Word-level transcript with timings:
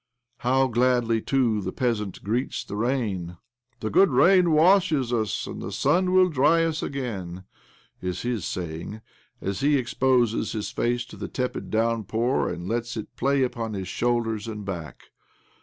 How 0.39 0.65
gladly, 0.65 1.21
too, 1.21 1.61
the 1.61 1.71
peasant 1.71 2.23
greets 2.23 2.63
the 2.63 2.75
rain 2.75 3.27
1" 3.27 3.37
The 3.81 3.91
good 3.91 4.09
rain 4.09 4.49
washes 4.51 5.13
us, 5.13 5.45
and 5.45 5.61
the 5.61 5.71
sun 5.71 6.11
will 6.11 6.27
dry 6.27 6.63
us 6.63 6.81
again," 6.81 7.43
is 8.01 8.23
his 8.23 8.43
saying 8.43 9.01
as 9.41 9.59
he 9.59 9.77
exposes 9.77 10.53
his 10.53 10.71
face 10.71 11.05
to 11.05 11.17
the 11.17 11.27
tepid 11.27 11.69
downpour 11.69 12.49
and 12.49 12.67
lets 12.67 12.97
it 12.97 13.15
play 13.15 13.43
upon 13.43 13.73
his 13.73 13.87
shoulders 13.87 14.45
78 14.45 14.49
OBLOMOV 14.55 14.57
and 14.57 14.65
back. 14.65 15.03